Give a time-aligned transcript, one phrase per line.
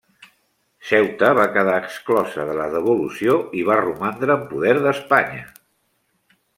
[0.91, 5.49] Ceuta va quedar exclosa de la devolució i va romandre en poder d'Espanya.